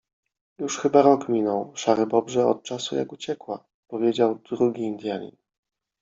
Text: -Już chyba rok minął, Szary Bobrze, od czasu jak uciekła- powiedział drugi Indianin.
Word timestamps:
-Już 0.59 0.77
chyba 0.77 1.01
rok 1.01 1.29
minął, 1.29 1.71
Szary 1.75 2.05
Bobrze, 2.07 2.47
od 2.47 2.63
czasu 2.63 2.95
jak 2.95 3.11
uciekła- 3.11 3.63
powiedział 3.89 4.35
drugi 4.49 4.81
Indianin. 4.83 5.35